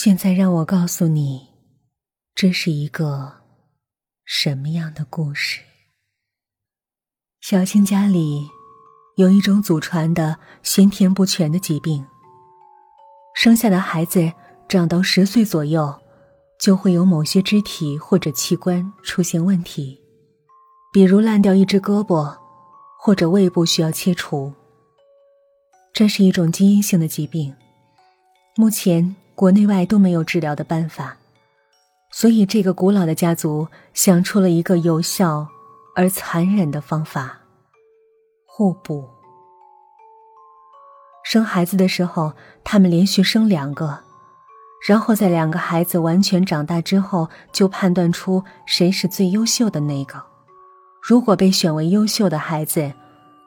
[0.00, 1.48] 现在让我告诉你，
[2.32, 3.32] 这是一个
[4.24, 5.58] 什么样的故事？
[7.40, 8.48] 小青家里
[9.16, 12.06] 有一种祖传的先天不全的疾病，
[13.34, 14.32] 生下的孩子
[14.68, 15.92] 长到十岁左右，
[16.60, 20.00] 就会有某些肢体或者器官出现问题，
[20.92, 22.38] 比如烂掉一只胳膊，
[23.00, 24.54] 或者胃部需要切除。
[25.92, 27.52] 这是一种基因性的疾病，
[28.54, 29.16] 目前。
[29.38, 31.16] 国内外都没有治疗的办法，
[32.10, 35.46] 所以这个古老的家族想出了一个有效
[35.94, 37.38] 而残忍的方法——
[38.44, 39.08] 互补。
[41.22, 42.32] 生孩子的时候，
[42.64, 44.00] 他们连续生两个，
[44.88, 50.20] 然后在两个孩子完全长大之后，就判断出谁是最优秀的那个。
[51.00, 52.92] 如果被选为优秀的孩子，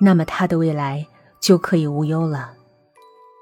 [0.00, 1.06] 那么他的未来
[1.38, 2.54] 就可以无忧了。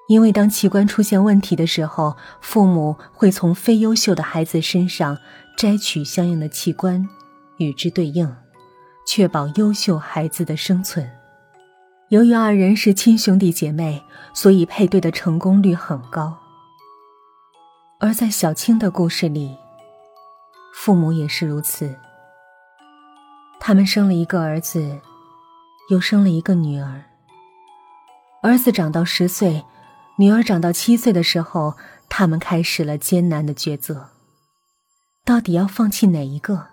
[0.06, 5.16] 因为当器官出现问题的时候，父母会从非优秀的孩子身上
[5.56, 7.08] 摘取相应的器官，
[7.56, 8.30] 与之对应，
[9.06, 11.10] 确保优秀孩子的生存。
[12.10, 14.02] 由于二人是亲兄弟姐妹，
[14.34, 16.36] 所以配对的成功率很高。
[17.98, 19.56] 而在小青的故事里，
[20.74, 21.96] 父母也是如此。
[23.58, 25.00] 他们生了一个儿子，
[25.88, 27.02] 又生了一个女儿。
[28.42, 29.64] 儿子长到十岁。
[30.16, 31.76] 女儿长到七岁的时候，
[32.08, 34.10] 他们开始了艰难的抉择：
[35.24, 36.68] 到底要放弃哪一个？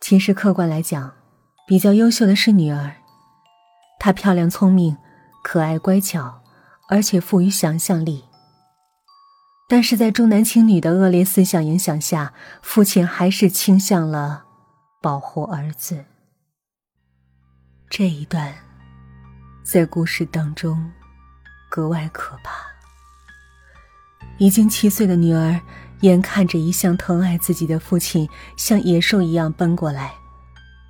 [0.00, 1.14] 其实客观来讲，
[1.66, 2.94] 比较优秀的是女儿，
[3.98, 4.96] 她漂亮、聪明、
[5.42, 6.42] 可爱、乖巧，
[6.88, 8.24] 而且富于想象力。
[9.68, 14.44] 但是在重男轻女的恶劣思想影响下，父亲还是倾向了
[15.00, 16.04] 保护儿子。
[17.88, 18.54] 这一段，
[19.64, 20.92] 在故事当中。
[21.72, 22.52] 格外可怕。
[24.36, 25.58] 已经七岁的女儿，
[26.02, 28.28] 眼看着一向疼爱自己的父亲
[28.58, 30.12] 像野兽一样奔过来，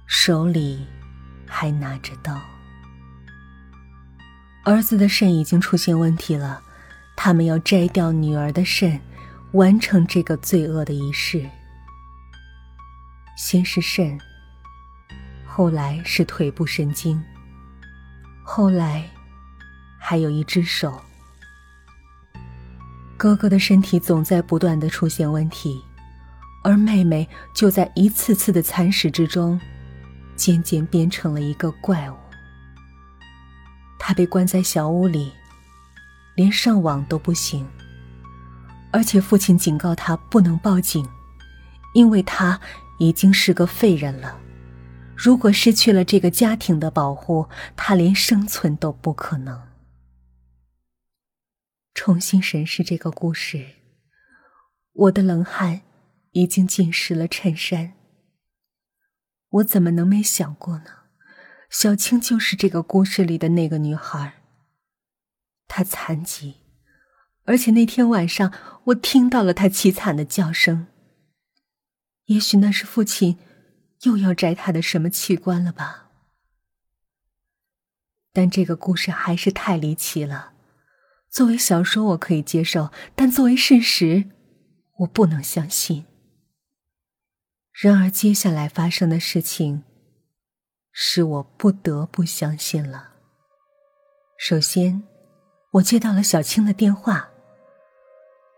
[0.08, 0.84] 手里
[1.46, 2.36] 还拿着刀。
[4.64, 6.60] 儿子的肾已经出现问题了，
[7.14, 9.00] 他们要摘掉女儿的肾，
[9.52, 11.48] 完成这个罪恶的仪式。
[13.36, 14.18] 先是肾，
[15.46, 17.22] 后来是腿部神经，
[18.42, 19.08] 后来。
[20.04, 21.00] 还有一只手。
[23.16, 25.80] 哥哥的身体总在不断的出现问题，
[26.64, 29.58] 而妹妹就在一次次的蚕食之中，
[30.34, 32.16] 渐渐变成了一个怪物。
[33.96, 35.32] 她被关在小屋里，
[36.34, 37.64] 连上网都不行。
[38.90, 41.08] 而且父亲警告她不能报警，
[41.94, 42.60] 因为她
[42.98, 44.36] 已经是个废人了。
[45.16, 49.56] 如果失去了这个家庭的保护，她连生存都不可能。
[51.94, 53.76] 重新审视这个故事，
[54.92, 55.82] 我的冷汗
[56.32, 57.92] 已经浸湿了衬衫。
[59.48, 61.02] 我怎么能没想过呢？
[61.68, 64.42] 小青就是这个故事里的那个女孩。
[65.68, 66.56] 她残疾，
[67.44, 68.52] 而且那天晚上
[68.84, 70.86] 我听到了她凄惨的叫声。
[72.26, 73.38] 也许那是父亲
[74.02, 76.10] 又要摘她的什么器官了吧？
[78.32, 80.51] 但这个故事还是太离奇了。
[81.32, 84.24] 作为小说，我可以接受；但作为事实，
[84.98, 86.04] 我不能相信。
[87.72, 89.82] 然而，接下来发生的事情，
[90.92, 93.12] 使我不得不相信了。
[94.36, 95.02] 首先，
[95.70, 97.30] 我接到了小青的电话。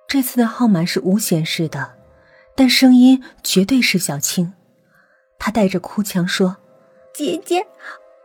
[0.08, 1.96] 这次的号码是无显示的，
[2.56, 4.52] 但声音绝对是小青。
[5.38, 6.56] 她带着哭腔说
[7.14, 7.64] ：“姐姐，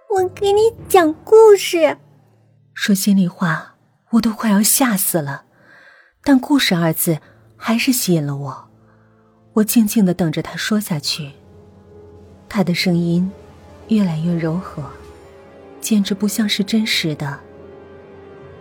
[0.10, 2.00] 我给你讲故事。”
[2.74, 3.76] 说心里话。
[4.12, 5.44] 我都快要吓死了，
[6.24, 7.20] 但“故事”二字
[7.56, 8.70] 还是吸引了我。
[9.54, 11.32] 我静静的等着他说下去。
[12.48, 13.32] 他的声音
[13.90, 14.84] 越来越柔和，
[15.80, 17.40] 简直不像是真实的。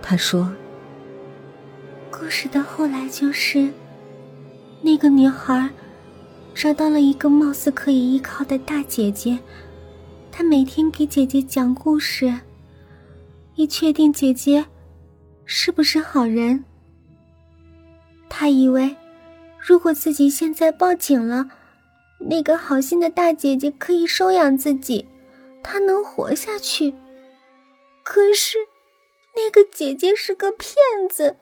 [0.03, 0.53] 他说
[2.13, 3.71] ：“故事的后来就是，
[4.83, 5.71] 那个女孩
[6.55, 9.39] 找到了一个貌似可以依靠的大姐姐，
[10.31, 12.41] 她每天给姐姐讲故事，
[13.55, 14.67] 以确定姐姐。”
[15.51, 16.63] 是不是好人？
[18.29, 18.95] 他以为，
[19.59, 21.49] 如果自己现在报警了，
[22.19, 25.09] 那个好心的大姐姐可以收养自己，
[25.63, 26.93] 他能活下去。
[28.03, 28.59] 可是，
[29.37, 30.75] 那个姐姐是个骗
[31.09, 31.37] 子，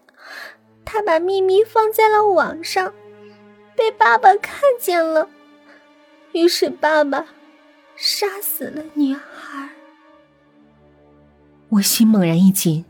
[0.85, 2.94] 她把秘密放在了网上，
[3.75, 5.29] 被爸爸看见了，
[6.31, 7.26] 于是爸爸
[7.97, 9.69] 杀死了女孩。
[11.70, 12.85] 我心猛然一紧。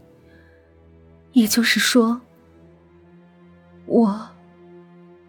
[1.36, 2.18] 也就是说，
[3.84, 4.30] 我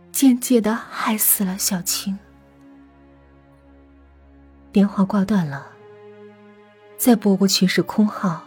[0.10, 2.18] 间接的害死了小青。
[4.72, 5.68] 电话挂断了，
[6.98, 8.46] 再拨过去是空号。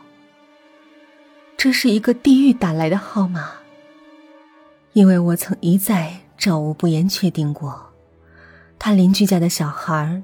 [1.59, 3.51] 这是一个地狱打来的号码，
[4.95, 7.93] 因为我曾一再找吴不言确定过，
[8.79, 10.23] 他邻居家的小孩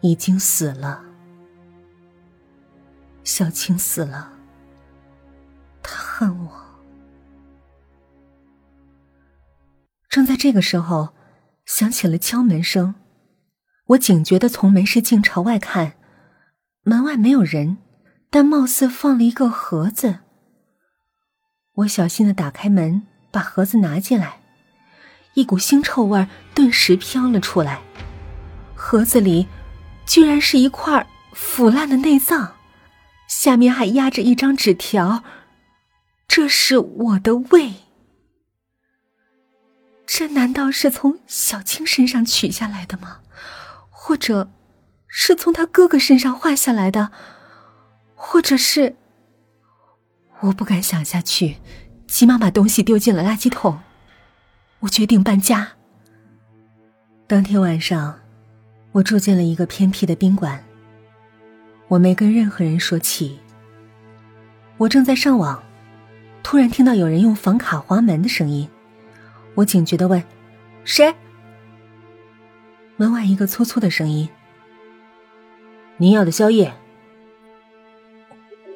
[0.00, 1.04] 已经死了，
[3.22, 4.32] 小青死了，
[5.88, 6.52] 他恨我。
[10.10, 11.14] 正在这个时候，
[11.64, 12.94] 响起了敲门声，
[13.86, 15.94] 我警觉的从门市镜朝外看，
[16.82, 17.78] 门外没有人，
[18.28, 20.18] 但貌似放了一个盒子。
[21.76, 24.40] 我小心的打开门，把盒子拿进来，
[25.34, 27.80] 一股腥臭味顿时飘了出来。
[28.74, 29.46] 盒子里
[30.04, 32.56] 居然是一块腐烂的内脏，
[33.26, 35.22] 下面还压着一张纸条
[36.28, 37.72] ：“这是我的胃。”
[40.06, 43.20] 这难道是从小青身上取下来的吗？
[43.90, 44.50] 或者，
[45.06, 47.10] 是从他哥哥身上换下来的？
[48.14, 48.96] 或者是……
[50.40, 51.58] 我不敢想下去，
[52.06, 53.80] 急忙把东西丢进了垃圾桶。
[54.80, 55.72] 我决定搬家。
[57.26, 58.18] 当天晚上，
[58.92, 60.64] 我住进了一个偏僻的宾馆。
[61.88, 63.38] 我没跟任何人说起。
[64.78, 65.62] 我正在上网，
[66.48, 68.66] 突然听到有人用房卡划门的声音。
[69.54, 70.24] 我警觉的问
[70.82, 71.14] ：“谁？”
[72.96, 74.26] 门外一个粗粗的声音
[75.98, 76.72] ：“您要的宵夜。”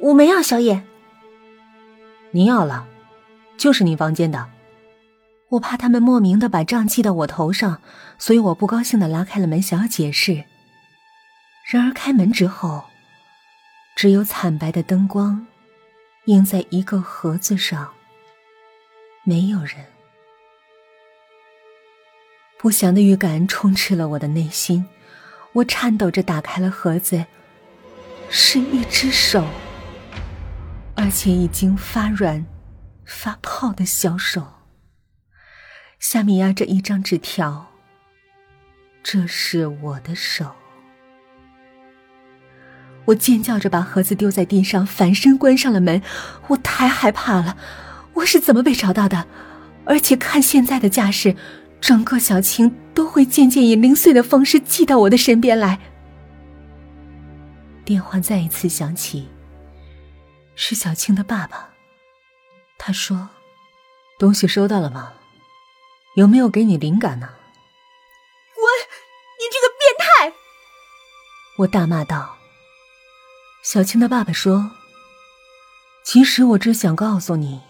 [0.03, 0.83] 我没要宵夜。
[2.33, 2.87] 您要了，
[3.57, 4.51] 就是您房间的。
[5.49, 7.81] 我怕他们莫名的把账记到我头上，
[8.19, 10.45] 所以我不高兴的拉开了门，想要解释。
[11.71, 12.85] 然而开门之后，
[13.97, 15.47] 只有惨白的灯光
[16.27, 17.93] 映在一个盒子上，
[19.25, 19.85] 没有人。
[22.59, 24.87] 不祥的预感充斥了我的内心，
[25.53, 27.27] 我颤抖着打开了盒子，
[28.31, 29.45] 是一只手。
[30.95, 32.47] 而且已经发软、
[33.05, 34.47] 发泡的小手，
[35.99, 37.73] 下面压着一张纸条。
[39.03, 40.55] 这是我的手。
[43.05, 46.01] 我尖叫着把盒子丢在地上，反身关上了门。
[46.49, 47.57] 我太害怕了，
[48.15, 49.27] 我是怎么被找到的？
[49.85, 51.35] 而且看现在的架势，
[51.81, 55.81] 整个小青都会渐渐以零碎的方式寄到我的身边来。
[57.85, 59.29] 电话再一次响起。
[60.55, 61.71] 是小青的爸爸。
[62.79, 63.29] 他说
[64.21, 65.15] ：“东西收到了吗？
[66.15, 67.29] 有没有给你灵感呢？”
[68.55, 68.65] 滚！
[69.39, 70.37] 你这个变态！
[71.59, 72.37] 我大骂道。
[73.63, 74.73] 小青的爸爸说
[76.05, 77.61] ：“其实我只想告诉你，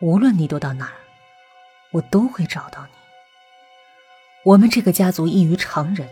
[0.00, 0.96] 无论你躲到哪儿，
[1.92, 2.90] 我都会找到你。
[4.46, 6.08] 我们这个家族异于常人，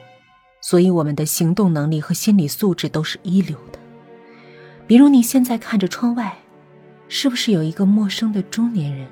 [0.60, 3.78] 所以我们的行动能力和心理素质都是一流的。”
[4.86, 6.36] 比如你现在看着窗外，
[7.08, 9.08] 是不是有一个陌生的中年人？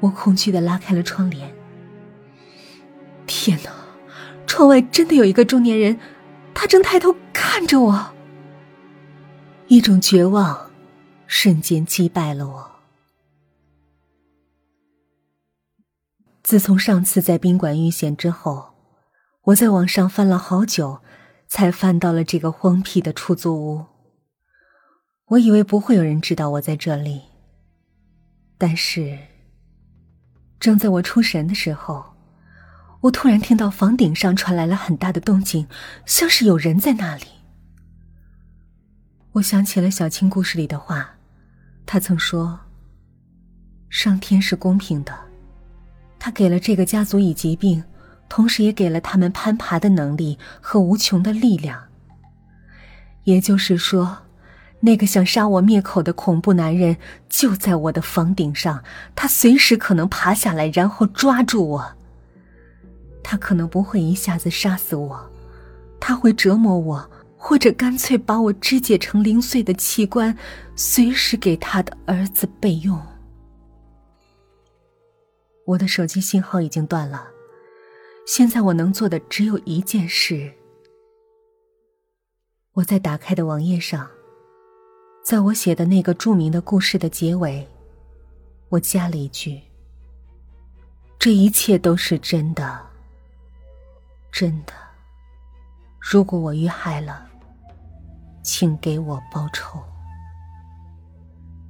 [0.00, 1.50] 我恐惧的拉开了窗帘。
[3.26, 3.70] 天哪，
[4.46, 5.98] 窗外真的有一个中年人，
[6.54, 8.12] 他正抬头看着我。
[9.68, 10.70] 一种绝望
[11.26, 12.70] 瞬间击败了我。
[16.42, 18.74] 自从上次在宾馆遇险之后，
[19.42, 21.00] 我在网上翻了好久。
[21.52, 23.84] 才翻到了这个荒僻的出租屋。
[25.30, 27.22] 我以为不会有人知道我在这里，
[28.56, 29.18] 但是，
[30.60, 32.09] 正在我出神的时候，
[33.00, 35.66] 我突然听到房顶上传来了很大的动静，
[36.06, 37.24] 像是有人在那里。
[39.32, 41.10] 我想起了小青故事里的话，
[41.86, 42.58] 他曾说
[43.88, 45.12] ：“上天是公平的，
[46.18, 47.82] 他给了这个家族以疾病。”
[48.30, 51.82] 同时也给了他们攀爬的能力和无穷的力量。
[53.24, 54.18] 也就是说，
[54.78, 56.96] 那个想杀我灭口的恐怖男人
[57.28, 58.84] 就在我的房顶上，
[59.16, 61.96] 他随时可能爬下来，然后抓住我。
[63.30, 65.30] 他可能不会一下子杀死我，
[66.00, 70.36] 他会折磨我，或者干脆把我肢解成零碎的器官，
[70.74, 73.00] 随时给他的儿子备用。
[75.64, 77.28] 我的手机信号已经断了。
[78.26, 80.52] 现在我能做的只有一件事。
[82.72, 84.10] 我在打开的网页上，
[85.24, 87.64] 在我写的那个著名的故事的结尾，
[88.70, 89.60] 我加了一句
[91.16, 92.89] ：“这一切都是真的，
[94.32, 94.72] 真的。
[95.98, 97.26] 如果我遇害了，
[98.42, 99.82] 请给我报仇。”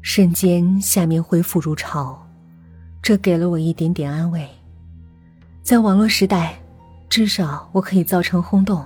[0.02, 2.26] 瞬间，下面恢复如潮，
[3.02, 4.48] 这给了我一点点安慰。
[5.62, 6.58] 在网络时代，
[7.08, 8.84] 至少我可以造成轰动，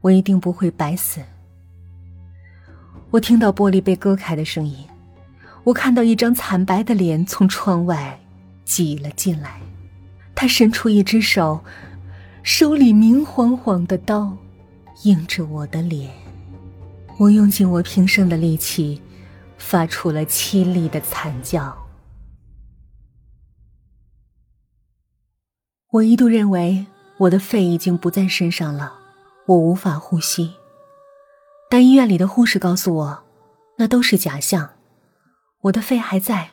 [0.00, 1.20] 我一定不会白死。
[3.10, 4.88] 我听到玻璃被割开的声音，
[5.64, 8.18] 我看到一张惨白的脸从窗外
[8.64, 9.60] 挤了进来，
[10.34, 11.62] 他伸出一只手，
[12.42, 14.36] 手里明晃晃的刀，
[15.04, 16.10] 映着我的脸。
[17.16, 19.00] 我用尽我平生的力气，
[19.56, 21.76] 发出了凄厉的惨叫。
[25.92, 26.84] 我一度认为
[27.18, 28.94] 我的肺已经不在身上了，
[29.46, 30.54] 我无法呼吸。
[31.70, 33.22] 但医院里的护士告诉我，
[33.78, 34.70] 那都是假象，
[35.60, 36.50] 我的肺还在，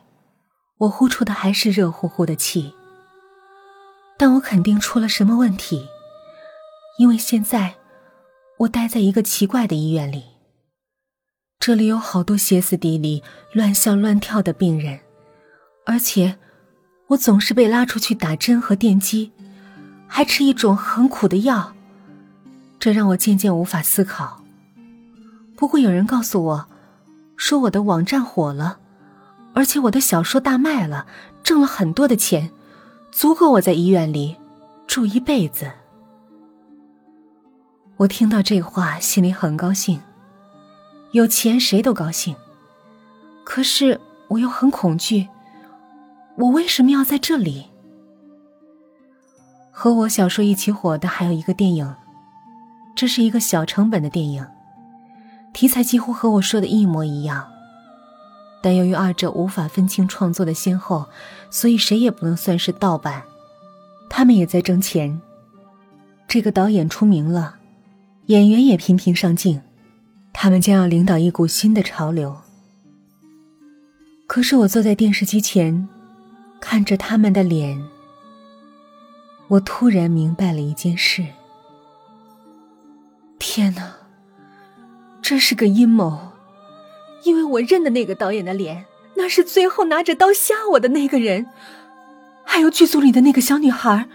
[0.78, 2.76] 我呼出的还是热乎乎的气。
[4.20, 5.88] 但我肯定出了什么问题，
[6.98, 7.76] 因为现在
[8.58, 10.26] 我待在一个奇怪的医院里，
[11.58, 13.24] 这里有好多歇斯底里、
[13.54, 15.00] 乱笑乱跳的病人，
[15.86, 16.38] 而且
[17.08, 19.32] 我总是被拉出去打针和电击，
[20.06, 21.74] 还吃一种很苦的药，
[22.78, 24.44] 这让我渐渐无法思考。
[25.56, 26.68] 不过有人告诉我，
[27.38, 28.80] 说我的网站火了，
[29.54, 31.08] 而且我的小说大卖了，
[31.42, 32.52] 挣了很多的钱，
[33.12, 34.36] 足够我在医院里
[34.88, 35.72] 住一辈子。
[37.98, 40.00] 我听到这话，心里很高兴，
[41.12, 42.36] 有钱谁都高兴。
[43.44, 45.28] 可是我又很恐惧，
[46.38, 47.66] 我为什么要在这里？
[49.72, 51.96] 和我小说一起火的还有一个电影，
[52.96, 54.46] 这是一个小成本的电影。
[55.52, 57.52] 题材几乎和我说的一模一样，
[58.62, 61.08] 但由于二者无法分清创作的先后，
[61.50, 63.24] 所以谁也不能算是盗版。
[64.10, 65.22] 他们也在挣钱。
[66.28, 67.56] 这个导演出名了，
[68.28, 69.62] 演员也频频上镜，
[70.34, 72.38] 他们将要领导一股新的潮流。
[74.28, 75.88] 可是我坐在电视机前，
[76.60, 77.84] 看着他们的脸，
[79.48, 81.26] 我突然明白了一件事。
[83.40, 83.94] 天哪！
[85.22, 86.29] 这是个阴谋，
[87.24, 88.86] 因为我认的那个导演的脸，
[89.16, 91.48] 那是最后拿着刀吓我的那个人，
[92.44, 94.08] 还有剧组里的那个小女孩，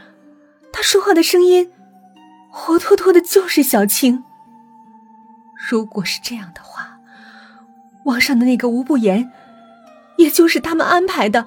[0.72, 1.70] 她说话的声音，
[2.50, 4.24] 活脱脱的就是小青。
[5.70, 6.98] 如果是这样的话，
[8.04, 9.30] 网上的那个吴不言，
[10.16, 11.46] 也就是他们安排的，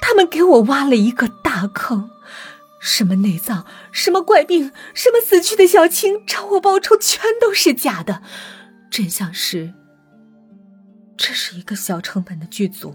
[0.00, 2.10] 他们给我挖了一个大坑。
[2.80, 8.20] 什么内脏，什么怪病，什么死去的小青找我报仇，全都是假的。
[8.90, 9.72] 真相是，
[11.16, 12.94] 这是一个小成本的剧组，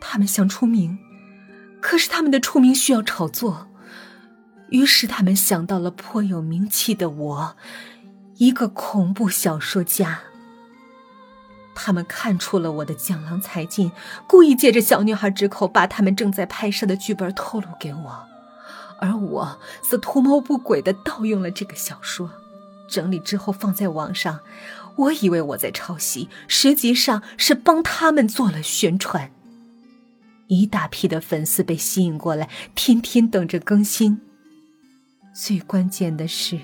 [0.00, 0.98] 他们想出名，
[1.80, 3.68] 可是他们的出名需要炒作，
[4.70, 7.56] 于是他们想到了颇有名气的我，
[8.36, 10.20] 一个恐怖小说家。
[11.74, 13.92] 他们看出了我的江郎才尽，
[14.26, 18.26] 故意借着小女孩之口，把他们正在拍摄的剧本透露给我。
[18.98, 22.30] 而我则图谋不轨的盗用了这个小说，
[22.88, 24.40] 整理之后放在网上。
[24.96, 29.30] 我以为我在抄袭，实际上是帮他们做了宣传。
[30.48, 34.20] 一大批的粉丝被吸引过来，天天等着更新。
[35.34, 36.58] 最关键的是，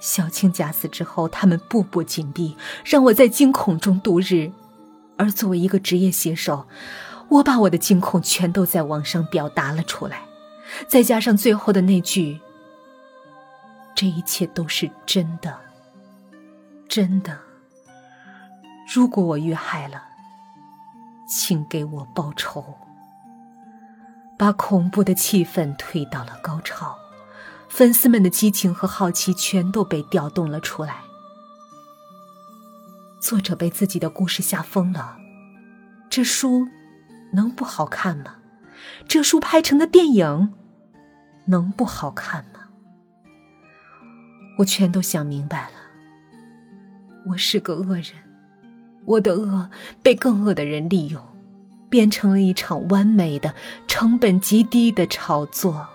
[0.00, 4.50] 小青假死之后，他们步步紧逼，让我在惊恐中度日。
[5.18, 6.66] 而作为一个职业写手，
[7.28, 10.22] 我把我的惊恐全都在网上表达了出来。
[10.88, 12.40] 再加上最后的那句
[13.94, 15.58] ：“这一切都是真的，
[16.90, 17.38] 真的。
[18.92, 20.02] 如果我遇害了，
[21.28, 22.74] 请给我报仇。”
[24.36, 26.98] 把恐怖的气氛推到了高潮，
[27.68, 30.96] 粉丝们的激情和好奇全都被调动了出来。
[33.20, 35.18] 作者被自己的故事吓疯了，
[36.08, 36.66] 这书
[37.34, 38.36] 能不好看吗？
[39.06, 40.54] 这书拍成的电影。
[41.46, 42.70] 能不好看吗？
[44.58, 45.79] 我全都想明白了。
[47.26, 48.06] 我是个恶人，
[49.04, 49.70] 我的恶
[50.02, 51.22] 被更恶的人利用，
[51.88, 53.54] 变成了一场完美的、
[53.86, 55.88] 成本极低的炒作。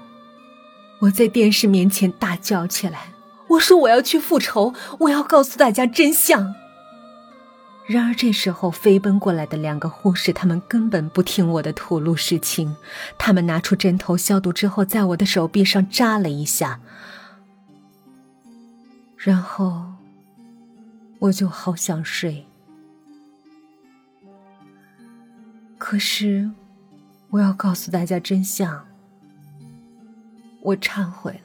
[1.00, 3.08] 我在电视面前大叫起来，
[3.50, 6.56] 我说我要去复仇，我要告诉大家真相。
[7.88, 12.76] 然而这时候飞奔过来的两个护士，他们根本不听我的吐露实情。
[13.18, 16.80] 他们拿出针头消毒之后，在我的手臂上扎了一下，
[19.18, 19.86] 然后
[21.20, 22.46] 我就好想睡。
[25.78, 26.50] 可是
[27.30, 28.88] 我要告诉大家真相，
[30.62, 31.40] 我忏悔